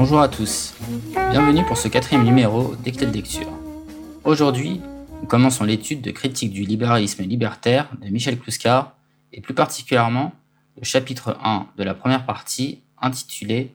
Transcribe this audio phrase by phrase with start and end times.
[0.00, 0.72] Bonjour à tous,
[1.30, 3.52] bienvenue pour ce quatrième numéro des de lecture.
[4.24, 4.80] Aujourd'hui,
[5.20, 8.96] nous commençons l'étude de critique du libéralisme libertaire de Michel Clouscar
[9.34, 10.32] et plus particulièrement
[10.78, 13.74] le chapitre 1 de la première partie intitulé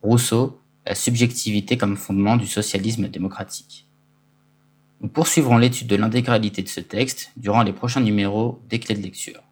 [0.00, 3.88] Rousseau, la subjectivité comme fondement du socialisme démocratique.
[5.00, 9.42] Nous poursuivrons l'étude de l'intégralité de ce texte durant les prochains numéros des de lecture.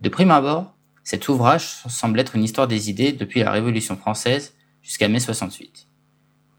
[0.00, 0.72] De prime abord,
[1.08, 5.86] cet ouvrage semble être une histoire des idées depuis la Révolution française jusqu'à mai 68.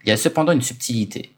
[0.01, 1.35] Il y a cependant une subtilité.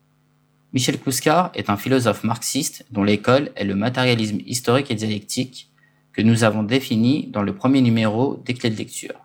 [0.72, 5.70] Michel Kouskar est un philosophe marxiste dont l'école est le matérialisme historique et dialectique
[6.14, 9.20] que nous avons défini dans le premier numéro des clés de lecture.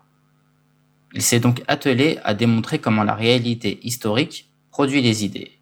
[1.13, 5.53] Il s'est donc attelé à démontrer comment la réalité historique produit les idées.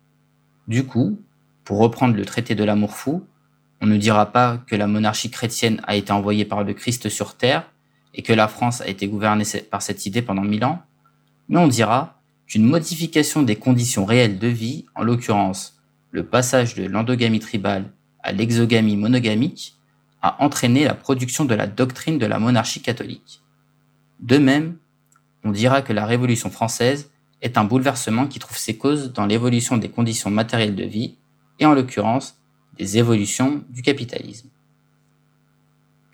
[0.68, 1.20] Du coup,
[1.64, 3.24] pour reprendre le traité de l'amour fou,
[3.82, 7.38] on ne dira pas que la monarchie chrétienne a été envoyée par le Christ sur
[7.38, 7.70] terre
[8.16, 10.82] et que la France a été gouvernée par cette idée pendant mille ans,
[11.50, 16.86] mais on dira qu'une modification des conditions réelles de vie, en l'occurrence le passage de
[16.86, 17.92] l'endogamie tribale
[18.24, 19.76] à l'exogamie monogamique,
[20.22, 23.42] a entraîné la production de la doctrine de la monarchie catholique.
[24.22, 24.78] De même,
[25.44, 29.78] on dira que la Révolution française est un bouleversement qui trouve ses causes dans l'évolution
[29.78, 31.16] des conditions matérielles de vie,
[31.60, 32.42] et en l'occurrence
[32.78, 34.50] des évolutions du capitalisme.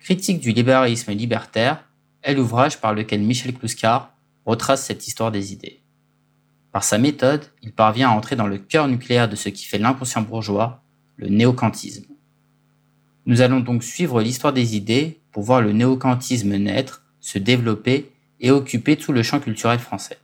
[0.00, 1.84] Critique du libéralisme libertaire
[2.22, 5.82] est l'ouvrage par lequel Michel Clouscar retrace cette histoire des idées.
[6.72, 9.78] Par sa méthode, il parvient à entrer dans le cœur nucléaire de ce qui fait
[9.78, 10.82] l'inconscient bourgeois,
[11.16, 12.06] le néocantisme.
[13.26, 18.50] Nous allons donc suivre l'histoire des idées pour voir le néocantisme naître, se développer et
[18.50, 20.18] occuper tout le champ culturel français.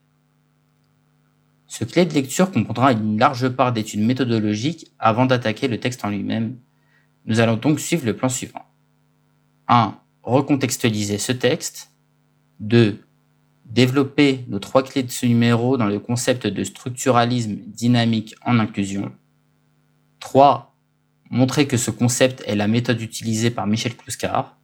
[1.67, 6.09] Ce clé de lecture comprendra une large part d'études méthodologiques avant d'attaquer le texte en
[6.09, 6.57] lui-même.
[7.27, 8.65] Nous allons donc suivre le plan suivant.
[9.69, 9.95] 1.
[10.29, 11.91] Recontextualiser ce texte.
[12.61, 13.03] 2.
[13.65, 19.11] Développer nos trois clés de ce numéro dans le concept de structuralisme dynamique en inclusion.
[20.21, 20.77] 3
[21.31, 24.59] montrer que ce concept est la méthode utilisée par Michel Clouscar.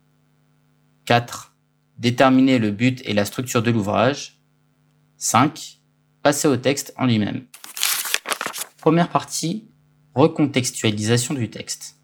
[1.07, 1.57] 4.
[1.97, 4.43] Déterminer le but et la structure de l'ouvrage.
[5.17, 5.81] 5.
[6.23, 7.47] Passer au texte en lui-même.
[8.83, 9.67] Première partie,
[10.15, 11.97] recontextualisation du texte.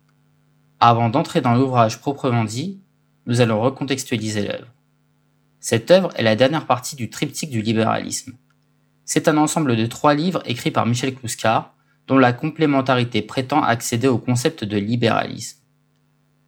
[0.81, 2.81] Avant d'entrer dans l'ouvrage proprement dit,
[3.30, 4.74] nous allons recontextualiser l'œuvre.
[5.60, 8.32] Cette œuvre est la dernière partie du triptyque du libéralisme.
[9.04, 11.76] C'est un ensemble de trois livres écrits par Michel Clouscar,
[12.08, 15.60] dont la complémentarité prétend accéder au concept de libéralisme.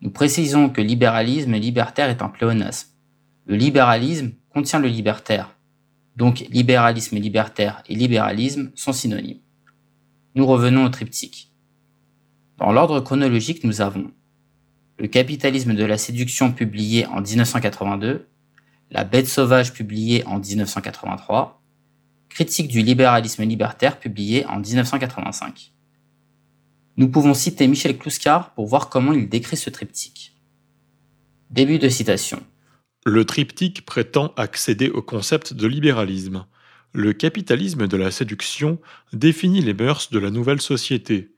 [0.01, 2.89] Nous précisons que libéralisme libertaire est un pléonasme.
[3.47, 5.55] Le libéralisme contient le libertaire.
[6.17, 9.39] Donc libéralisme libertaire et libéralisme sont synonymes.
[10.35, 11.53] Nous revenons au triptyque.
[12.59, 14.11] Dans l'ordre chronologique, nous avons
[15.03, 18.29] Le capitalisme de la séduction publié en 1982,
[18.93, 21.61] La bête sauvage publiée en 1983,
[22.29, 25.73] Critique du libéralisme libertaire publié en 1985.
[26.99, 30.37] Nous pouvons citer Michel Clouscar pour voir comment il décrit ce triptyque.
[31.51, 32.41] Début de citation.
[33.05, 36.47] Le triptyque prétend accéder au concept de libéralisme.
[36.93, 38.79] Le capitalisme de la séduction
[39.13, 41.35] définit les mœurs de la nouvelle société.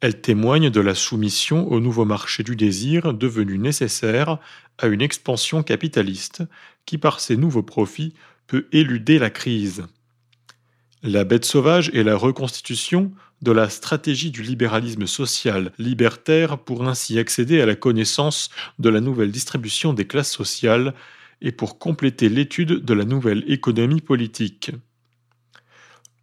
[0.00, 4.38] Elle témoigne de la soumission au nouveau marché du désir devenu nécessaire
[4.78, 6.42] à une expansion capitaliste
[6.84, 8.14] qui par ses nouveaux profits
[8.46, 9.86] peut éluder la crise.
[11.02, 13.12] La bête sauvage est la reconstitution
[13.42, 19.00] de la stratégie du libéralisme social libertaire pour ainsi accéder à la connaissance de la
[19.00, 20.94] nouvelle distribution des classes sociales
[21.40, 24.72] et pour compléter l'étude de la nouvelle économie politique.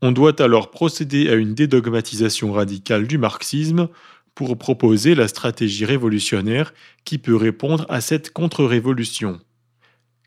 [0.05, 3.87] On doit alors procéder à une dédogmatisation radicale du marxisme
[4.35, 6.73] pour proposer la stratégie révolutionnaire
[7.05, 9.39] qui peut répondre à cette contre-révolution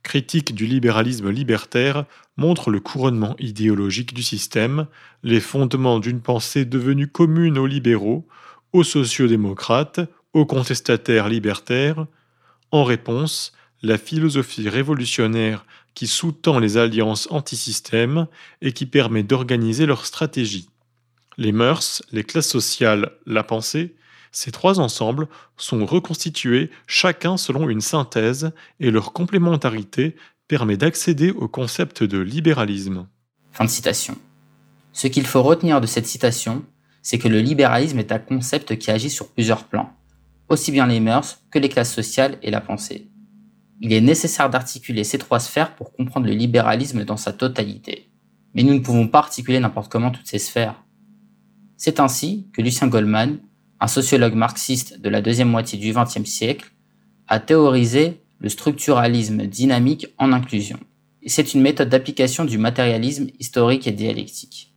[0.02, 2.06] critique du libéralisme libertaire,
[2.38, 4.86] montre le couronnement idéologique du système,
[5.22, 8.26] les fondements d'une pensée devenue commune aux libéraux,
[8.72, 10.00] aux sociodémocrates,
[10.32, 12.06] aux contestataires libertaires.
[12.70, 13.52] En réponse,
[13.82, 15.66] la philosophie révolutionnaire
[15.96, 18.28] qui sous-tend les alliances anti-système
[18.60, 20.68] et qui permet d'organiser leur stratégie.
[21.38, 23.96] Les mœurs, les classes sociales, la pensée,
[24.30, 25.26] ces trois ensembles
[25.56, 30.14] sont reconstitués chacun selon une synthèse et leur complémentarité
[30.48, 33.08] permet d'accéder au concept de libéralisme.
[33.52, 34.18] Fin de citation.
[34.92, 36.62] Ce qu'il faut retenir de cette citation,
[37.00, 39.94] c'est que le libéralisme est un concept qui agit sur plusieurs plans,
[40.50, 43.08] aussi bien les mœurs que les classes sociales et la pensée.
[43.80, 48.10] Il est nécessaire d'articuler ces trois sphères pour comprendre le libéralisme dans sa totalité.
[48.54, 50.82] Mais nous ne pouvons pas articuler n'importe comment toutes ces sphères.
[51.76, 53.38] C'est ainsi que Lucien Goldman
[53.80, 56.72] un sociologue marxiste de la deuxième moitié du XXe siècle,
[57.28, 60.78] a théorisé le structuralisme dynamique en inclusion.
[61.26, 64.74] c'est une méthode d'application du matérialisme historique et dialectique.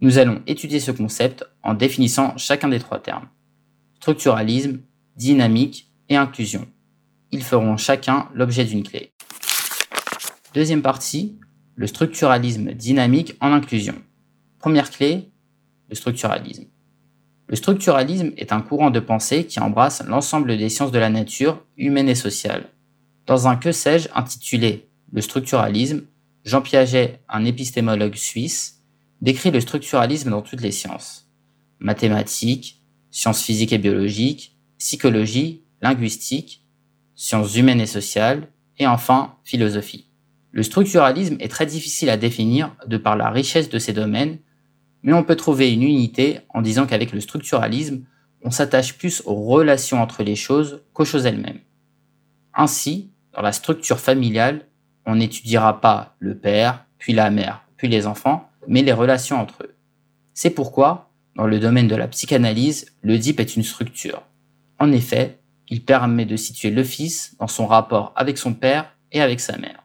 [0.00, 3.28] Nous allons étudier ce concept en définissant chacun des trois termes.
[3.96, 4.80] Structuralisme,
[5.16, 6.68] dynamique et inclusion.
[7.34, 9.12] Ils feront chacun l'objet d'une clé.
[10.54, 11.36] Deuxième partie,
[11.74, 13.96] le structuralisme dynamique en inclusion.
[14.60, 15.32] Première clé,
[15.88, 16.66] le structuralisme.
[17.48, 21.60] Le structuralisme est un courant de pensée qui embrasse l'ensemble des sciences de la nature,
[21.76, 22.68] humaine et sociale.
[23.26, 26.02] Dans un que sais-je intitulé Le structuralisme,
[26.44, 28.84] Jean Piaget, un épistémologue suisse,
[29.22, 31.28] décrit le structuralisme dans toutes les sciences.
[31.80, 36.63] Mathématiques, sciences physiques et biologiques, psychologie, linguistique,
[37.14, 40.08] sciences humaines et sociales, et enfin philosophie.
[40.52, 44.38] Le structuralisme est très difficile à définir de par la richesse de ces domaines
[45.04, 48.04] mais on peut trouver une unité en disant qu'avec le structuralisme,
[48.42, 51.60] on s'attache plus aux relations entre les choses qu'aux choses elles-mêmes.
[52.54, 54.66] Ainsi, dans la structure familiale,
[55.04, 59.64] on n'étudiera pas le père, puis la mère, puis les enfants, mais les relations entre
[59.64, 59.74] eux.
[60.32, 64.22] C'est pourquoi, dans le domaine de la psychanalyse, le DIP est une structure.
[64.78, 65.38] En effet,
[65.68, 69.56] il permet de situer le fils dans son rapport avec son père et avec sa
[69.56, 69.84] mère.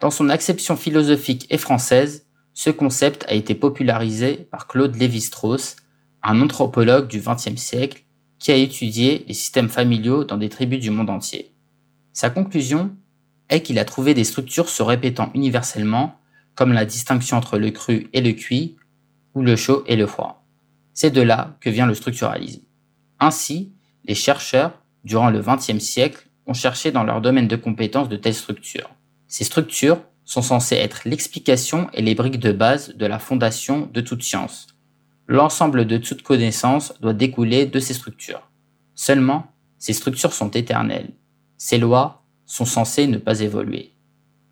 [0.00, 5.76] Dans son acception philosophique et française, ce concept a été popularisé par Claude Lévi-Strauss,
[6.22, 8.04] un anthropologue du XXe siècle
[8.38, 11.52] qui a étudié les systèmes familiaux dans des tribus du monde entier.
[12.12, 12.94] Sa conclusion
[13.48, 16.18] est qu'il a trouvé des structures se répétant universellement,
[16.54, 18.76] comme la distinction entre le cru et le cuit,
[19.34, 20.46] ou le chaud et le froid.
[20.92, 22.62] C'est de là que vient le structuralisme.
[23.18, 23.72] Ainsi,
[24.04, 28.34] les chercheurs, durant le XXe siècle, ont cherché dans leur domaine de compétences de telles
[28.34, 28.90] structures.
[29.28, 34.00] Ces structures sont censés être l'explication et les briques de base de la fondation de
[34.00, 34.68] toute science.
[35.26, 38.50] L'ensemble de toute connaissance doit découler de ces structures.
[38.94, 39.46] Seulement,
[39.78, 41.12] ces structures sont éternelles.
[41.56, 43.94] Ces lois sont censées ne pas évoluer.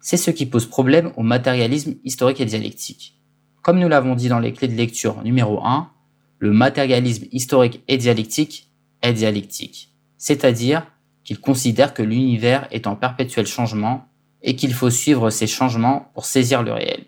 [0.00, 3.20] C'est ce qui pose problème au matérialisme historique et dialectique.
[3.62, 5.90] Comme nous l'avons dit dans les clés de lecture numéro 1,
[6.38, 8.72] le matérialisme historique et dialectique
[9.02, 9.91] est dialectique,
[10.22, 10.86] c'est-à-dire
[11.24, 14.06] qu'il considère que l'univers est en perpétuel changement
[14.40, 17.06] et qu'il faut suivre ces changements pour saisir le réel.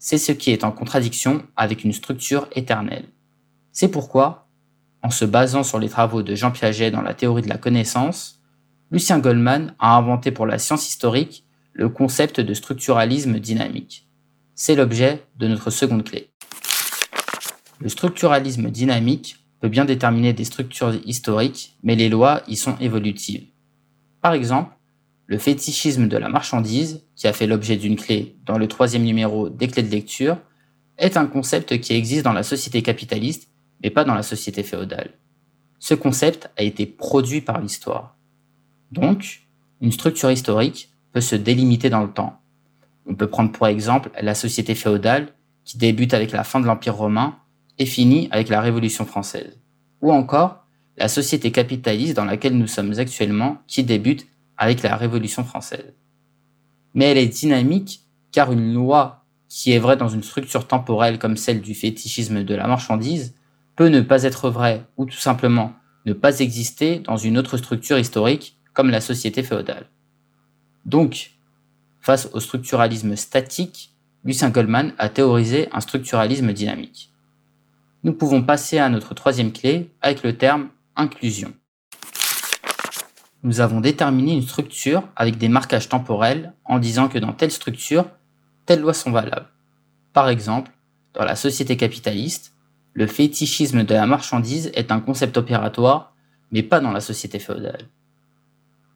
[0.00, 3.04] C'est ce qui est en contradiction avec une structure éternelle.
[3.70, 4.48] C'est pourquoi,
[5.04, 8.40] en se basant sur les travaux de Jean Piaget dans la théorie de la connaissance,
[8.90, 14.08] Lucien Goldman a inventé pour la science historique le concept de structuralisme dynamique.
[14.56, 16.32] C'est l'objet de notre seconde clé.
[17.78, 23.46] Le structuralisme dynamique peut bien déterminer des structures historiques, mais les lois y sont évolutives.
[24.20, 24.76] Par exemple,
[25.26, 29.48] le fétichisme de la marchandise, qui a fait l'objet d'une clé dans le troisième numéro
[29.48, 30.36] des clés de lecture,
[30.98, 33.50] est un concept qui existe dans la société capitaliste,
[33.84, 35.12] mais pas dans la société féodale.
[35.78, 38.16] Ce concept a été produit par l'histoire.
[38.90, 39.46] Donc,
[39.80, 42.40] une structure historique peut se délimiter dans le temps.
[43.06, 45.28] On peut prendre pour exemple la société féodale
[45.64, 47.36] qui débute avec la fin de l'Empire romain
[47.82, 49.58] et avec la Révolution française.
[50.00, 50.64] Ou encore
[50.96, 54.26] la société capitaliste dans laquelle nous sommes actuellement qui débute
[54.56, 55.94] avec la Révolution française.
[56.94, 61.36] Mais elle est dynamique car une loi qui est vraie dans une structure temporelle comme
[61.36, 63.34] celle du fétichisme de la marchandise
[63.76, 65.72] peut ne pas être vraie ou tout simplement
[66.06, 69.86] ne pas exister dans une autre structure historique comme la société féodale.
[70.84, 71.32] Donc,
[72.00, 73.92] face au structuralisme statique,
[74.24, 77.11] Lucien Goldman a théorisé un structuralisme dynamique.
[78.04, 81.52] Nous pouvons passer à notre troisième clé avec le terme inclusion
[83.42, 88.06] nous avons déterminé une structure avec des marquages temporels en disant que dans telle structure,
[88.66, 89.48] telles lois sont valables.
[90.12, 90.70] Par exemple,
[91.14, 92.54] dans la société capitaliste,
[92.94, 96.14] le fétichisme de la marchandise est un concept opératoire,
[96.52, 97.88] mais pas dans la société féodale.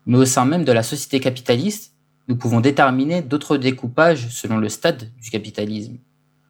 [0.05, 1.95] Mais au sein même de la société capitaliste,
[2.29, 5.99] nous pouvons déterminer d'autres découpages selon le stade du capitalisme.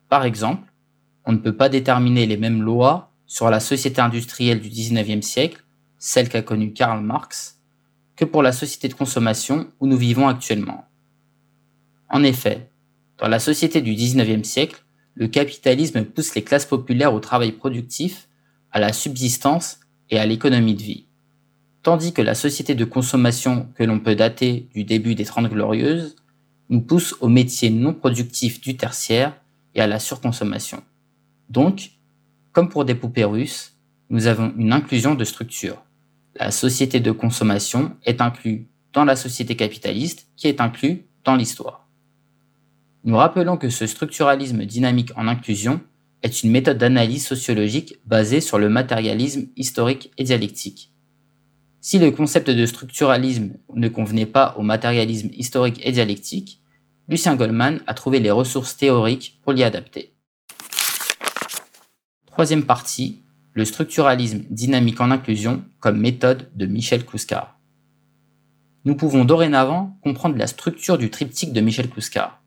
[0.09, 0.71] Par exemple,
[1.27, 5.65] on ne peut pas déterminer les mêmes lois sur la société industrielle du 19e siècle,
[5.99, 7.61] celle qu'a connue Karl Marx,
[8.15, 10.85] que pour la société de consommation où nous vivons actuellement.
[12.09, 12.71] En effet,
[13.19, 18.29] dans la société du XIXe siècle, le capitalisme pousse les classes populaires au travail productif,
[18.71, 19.81] à la subsistance
[20.11, 21.07] et à l'économie de vie.
[21.83, 26.17] Tandis que la société de consommation que l'on peut dater du début des Trente Glorieuses
[26.69, 29.41] nous pousse aux métiers non productifs du tertiaire
[29.75, 30.83] et à la surconsommation.
[31.49, 31.91] Donc,
[32.53, 33.77] comme pour des poupées russes,
[34.09, 35.83] nous avons une inclusion de structure
[36.39, 41.89] la société de consommation est inclue dans la société capitaliste qui est inclue dans l'histoire.
[43.05, 45.81] Nous rappelons que ce structuralisme dynamique en inclusion
[46.23, 50.93] est une méthode d'analyse sociologique basée sur le matérialisme historique et dialectique.
[51.81, 56.61] Si le concept de structuralisme ne convenait pas au matérialisme historique et dialectique,
[57.09, 60.16] Lucien Goldman a trouvé les ressources théoriques pour l'y adapter.
[62.37, 63.23] Troisième partie,
[63.55, 67.59] le structuralisme dynamique en inclusion comme méthode de Michel Kouskar.
[68.85, 72.43] Nous pouvons dorénavant comprendre la structure du triptyque de Michel Kouskar.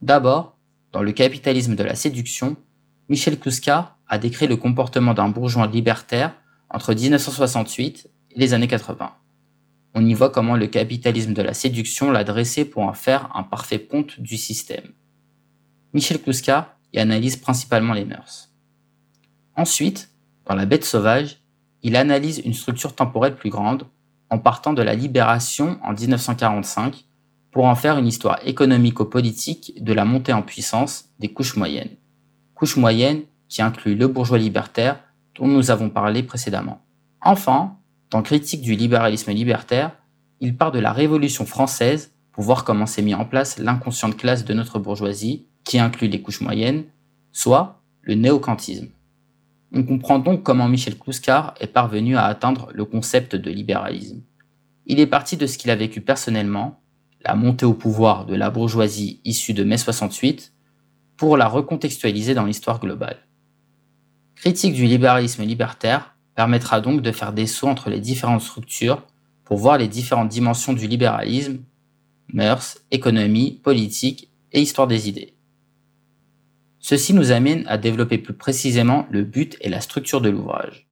[0.00, 0.56] D'abord,
[0.92, 2.56] dans le capitalisme de la séduction,
[3.08, 6.36] Michel Kouskar a décrit le comportement d'un bourgeois libertaire
[6.68, 9.10] entre 1968 et les années 80.
[9.94, 13.42] On y voit comment le capitalisme de la séduction l'a dressé pour en faire un
[13.42, 14.92] parfait ponte du système.
[15.94, 18.49] Michel Kouska y analyse principalement les mœurs.
[19.56, 20.10] Ensuite,
[20.46, 21.38] dans La bête sauvage,
[21.82, 23.84] il analyse une structure temporelle plus grande
[24.30, 27.04] en partant de la libération en 1945
[27.50, 31.96] pour en faire une histoire économico-politique de la montée en puissance des couches moyennes.
[32.54, 35.00] Couches moyennes qui incluent le bourgeois libertaire
[35.34, 36.80] dont nous avons parlé précédemment.
[37.22, 37.76] Enfin,
[38.10, 39.92] dans Critique du libéralisme libertaire,
[40.40, 44.44] il part de la Révolution française pour voir comment s'est mis en place l'inconsciente classe
[44.44, 46.84] de notre bourgeoisie, qui inclut les couches moyennes,
[47.32, 48.88] soit le néocantisme.
[49.72, 54.22] On comprend donc comment Michel Clouscar est parvenu à atteindre le concept de libéralisme.
[54.86, 56.80] Il est parti de ce qu'il a vécu personnellement,
[57.24, 60.52] la montée au pouvoir de la bourgeoisie issue de mai 68,
[61.16, 63.18] pour la recontextualiser dans l'histoire globale.
[64.34, 69.06] Critique du libéralisme libertaire permettra donc de faire des sauts entre les différentes structures
[69.44, 71.58] pour voir les différentes dimensions du libéralisme,
[72.32, 75.34] mœurs, économie, politique et histoire des idées.
[76.80, 80.88] Ceci nous amène à développer plus précisément le but et la structure de l'ouvrage.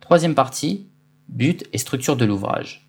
[0.00, 0.88] Troisième partie,
[1.28, 2.88] but et structure de l'ouvrage.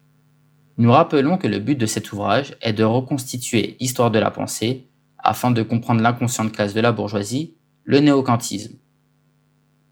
[0.77, 4.87] Nous rappelons que le but de cet ouvrage est de reconstituer l'histoire de la pensée
[5.17, 8.77] afin de comprendre l'inconsciente classe de la bourgeoisie, le néocantisme.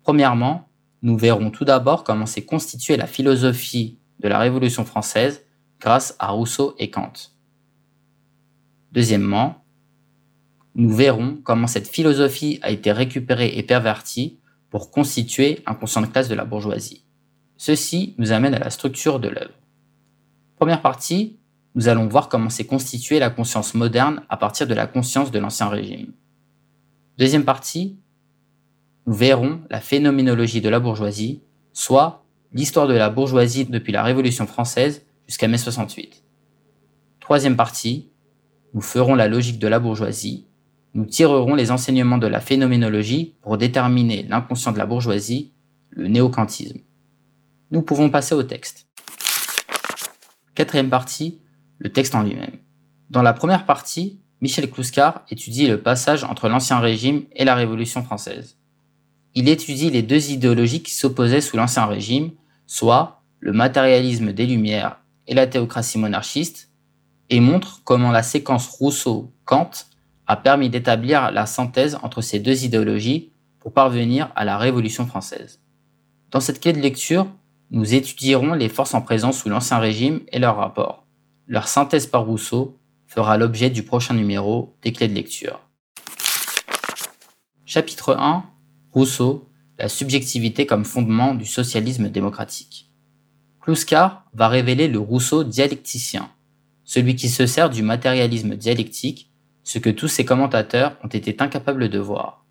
[0.04, 0.70] Premièrement,
[1.02, 5.44] nous verrons tout d'abord comment s'est constituée la philosophie de la Révolution française
[5.82, 7.12] grâce à Rousseau et Kant.
[8.94, 9.66] Deuxièmement,
[10.78, 16.06] nous verrons comment cette philosophie a été récupérée et pervertie pour constituer un conscient de
[16.06, 17.04] classe de la bourgeoisie.
[17.58, 19.56] Ceci nous amène à la structure de l'œuvre.
[20.56, 21.40] Première partie,
[21.74, 25.40] nous allons voir comment s'est constituée la conscience moderne à partir de la conscience de
[25.40, 26.14] l'Ancien Régime.
[27.18, 27.98] Deuxième partie,
[29.08, 31.42] nous verrons la phénoménologie de la bourgeoisie,
[31.74, 36.24] soit l'histoire de la bourgeoisie depuis la Révolution française jusqu'à mai 68.
[37.20, 38.12] Troisième partie,
[38.76, 40.46] nous ferons la logique de la bourgeoisie,
[40.94, 45.54] nous tirerons les enseignements de la phénoménologie pour déterminer l'inconscient de la bourgeoisie,
[45.90, 46.80] le néocantisme.
[47.72, 48.88] Nous pouvons passer au texte.
[50.56, 51.42] Quatrième partie,
[51.78, 52.58] le texte en lui-même.
[53.10, 58.04] Dans la première partie, Michel Clouscar étudie le passage entre l'Ancien Régime et la Révolution
[58.04, 58.58] française
[59.38, 62.32] il étudie les deux idéologies qui s'opposaient sous l'Ancien Régime,
[62.66, 66.72] soit le matérialisme des Lumières et la théocratie monarchiste,
[67.30, 69.70] et montre comment la séquence Rousseau-Kant
[70.28, 75.62] a permis d'établir la synthèse entre ces deux idéologies pour parvenir à la Révolution française.
[76.32, 77.28] Dans cette clé de lecture,
[77.72, 81.06] nous étudierons les forces en présence sous l'Ancien Régime et leurs rapports.
[81.48, 85.62] Leur synthèse par Rousseau fera l'objet du prochain numéro des clés de lecture.
[87.66, 88.44] Chapitre 1
[88.92, 92.90] Rousseau, la subjectivité comme fondement du socialisme démocratique.
[93.62, 96.30] Kluskar va révéler le Rousseau dialecticien,
[96.84, 99.27] celui qui se sert du matérialisme dialectique,
[99.68, 102.46] ce que tous ses commentateurs ont été incapables de voir.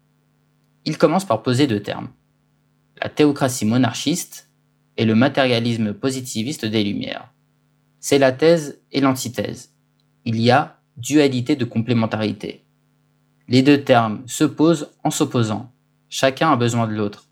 [0.85, 2.11] Il commence par poser deux termes.
[3.00, 4.50] La théocratie monarchiste
[4.99, 7.32] et le matérialisme positiviste des Lumières.
[8.00, 9.73] C'est la thèse et l'antithèse.
[10.26, 12.66] Il y a dualité de complémentarité.
[13.49, 15.73] Les deux termes se posent en s'opposant.
[16.11, 17.30] Chacun a besoin de l'autre.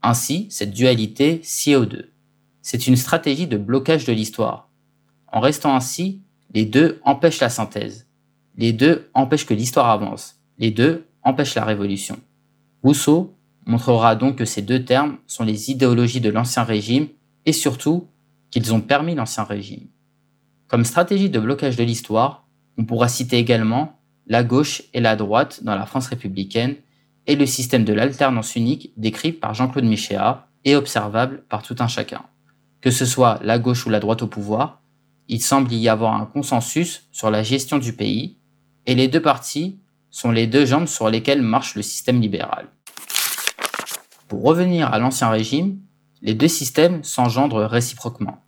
[0.00, 2.14] Ainsi, cette dualité sied aux deux.
[2.62, 4.70] C'est une stratégie de blocage de l'histoire.
[5.26, 6.22] En restant ainsi,
[6.54, 8.06] les deux empêchent la synthèse.
[8.56, 10.36] Les deux empêchent que l'histoire avance.
[10.58, 12.18] Les deux empêchent la révolution.
[12.82, 13.34] Rousseau
[13.66, 17.08] montrera donc que ces deux termes sont les idéologies de l'Ancien Régime
[17.46, 18.08] et surtout
[18.50, 19.86] qu'ils ont permis l'Ancien Régime.
[20.68, 22.46] Comme stratégie de blocage de l'histoire,
[22.78, 26.76] on pourra citer également la gauche et la droite dans la France républicaine
[27.26, 31.88] et le système de l'alternance unique décrit par Jean-Claude Michéa et observable par tout un
[31.88, 32.22] chacun.
[32.80, 34.82] Que ce soit la gauche ou la droite au pouvoir,
[35.28, 38.38] il semble y avoir un consensus sur la gestion du pays,
[38.86, 39.78] et les deux partis
[40.10, 42.68] sont les deux jambes sur lesquelles marche le système libéral.
[44.28, 45.78] Pour revenir à l'Ancien Régime,
[46.20, 48.38] les deux systèmes s'engendrent réciproquement.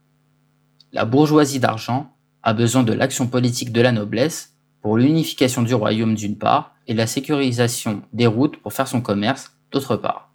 [0.92, 6.14] La bourgeoisie d'argent a besoin de l'action politique de la noblesse pour l'unification du royaume
[6.14, 10.34] d'une part, et la sécurisation des routes pour faire son commerce, d'autre part.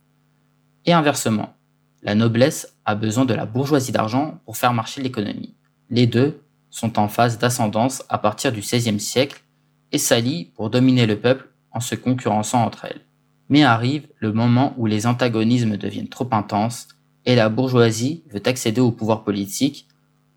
[0.85, 1.53] Et inversement,
[2.01, 5.55] la noblesse a besoin de la bourgeoisie d'argent pour faire marcher l'économie.
[5.91, 6.41] Les deux
[6.71, 9.43] sont en phase d'ascendance à partir du XVIe siècle
[9.91, 13.01] et s'allient pour dominer le peuple en se concurrençant entre elles.
[13.49, 16.87] Mais arrive le moment où les antagonismes deviennent trop intenses
[17.25, 19.87] et la bourgeoisie veut accéder au pouvoir politique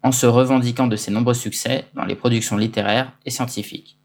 [0.02, 3.98] en se revendiquant de ses nombreux succès dans les productions littéraires et scientifiques.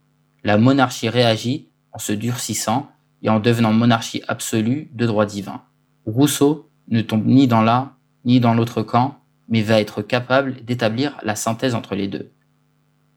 [0.43, 2.89] La monarchie réagit en se durcissant
[3.23, 5.63] et en devenant monarchie absolue de droit divin.
[6.05, 7.93] Rousseau ne tombe ni dans l'un
[8.25, 12.31] ni dans l'autre camp, mais va être capable d'établir la synthèse entre les deux.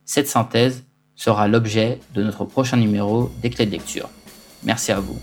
[0.05, 0.85] Cette synthèse
[1.21, 4.09] sera l'objet de notre prochain numéro des clés de lecture.
[4.63, 5.19] Merci à vous.